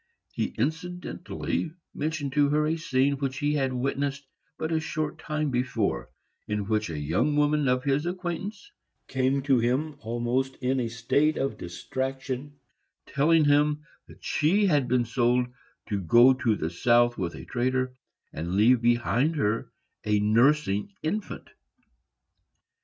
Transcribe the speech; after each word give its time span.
He 0.33 0.45
incidentally 0.57 1.73
mentioned 1.93 2.33
to 2.33 2.49
her 2.49 2.65
a 2.65 2.75
scene 2.75 3.19
which 3.19 3.37
he 3.37 3.53
had 3.53 3.71
witnessed 3.71 4.25
but 4.57 4.71
a 4.71 4.79
short 4.79 5.19
time 5.19 5.51
before, 5.51 6.09
in 6.47 6.65
which 6.65 6.89
a 6.89 6.97
young 6.97 7.35
woman 7.35 7.67
of 7.67 7.83
his 7.83 8.07
acquaintance 8.07 8.71
came 9.07 9.43
to 9.43 9.59
him 9.59 9.93
almost 9.99 10.55
in 10.55 10.79
a 10.79 10.87
state 10.87 11.37
of 11.37 11.55
distraction, 11.55 12.53
telling 13.05 13.45
him 13.45 13.83
that 14.07 14.23
she 14.23 14.65
had 14.65 14.87
been 14.87 15.05
sold 15.05 15.45
to 15.89 16.01
go 16.01 16.35
South 16.67 17.15
with 17.19 17.35
a 17.35 17.45
trader, 17.45 17.93
and 18.33 18.55
leave 18.55 18.81
behind 18.81 19.35
her 19.35 19.71
a 20.03 20.19
nursing 20.19 20.95
infant. 21.03 21.47